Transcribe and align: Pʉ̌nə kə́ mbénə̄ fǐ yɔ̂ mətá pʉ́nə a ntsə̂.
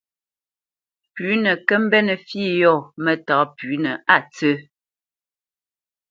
Pʉ̌nə 1.13 1.51
kə́ 1.67 1.77
mbénə̄ 1.83 2.15
fǐ 2.27 2.41
yɔ̂ 2.59 2.77
mətá 3.03 3.35
pʉ́nə 3.57 3.91
a 4.13 4.15
ntsə̂. 4.23 4.55